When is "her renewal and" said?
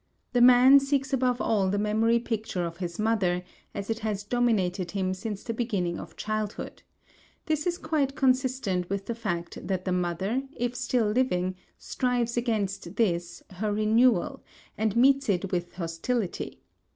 13.51-14.95